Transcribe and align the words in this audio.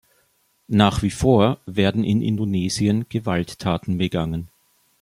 Nach 0.71 1.03
wie 1.03 1.11
vor 1.11 1.59
werden 1.67 2.03
in 2.03 2.23
Indonesien 2.23 3.05
Gewalttaten 3.07 3.99
begangen. 3.99 4.47